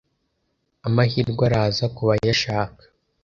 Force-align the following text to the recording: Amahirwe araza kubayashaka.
Amahirwe 0.87 1.41
araza 1.49 1.85
kubayashaka. 1.95 2.83